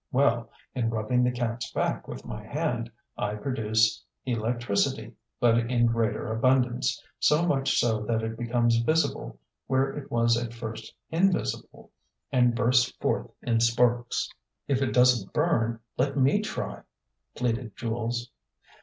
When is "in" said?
0.73-0.89, 5.59-5.85, 13.43-13.59